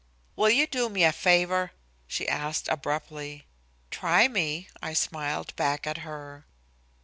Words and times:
"Will 0.35 0.49
you 0.49 0.65
do 0.65 0.89
me 0.89 1.03
a 1.03 1.11
favor?" 1.13 1.73
she 2.07 2.27
asked 2.27 2.67
abruptly. 2.69 3.45
"Try 3.91 4.27
me," 4.27 4.67
I 4.81 4.93
smiled 4.93 5.55
back 5.55 5.85
at 5.85 5.99
her. 5.99 6.43